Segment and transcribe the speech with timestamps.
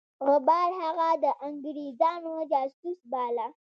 [0.27, 3.47] غبار هغه د انګرېزانو جاسوس باله.